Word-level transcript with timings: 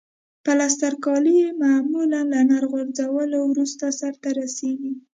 پلسترکاري 0.45 1.39
معمولاً 1.61 2.21
له 2.31 2.39
نل 2.49 2.63
غځولو 2.73 3.39
وروسته 3.51 3.85
سرته 3.99 4.27
رسیږي. 4.39 4.93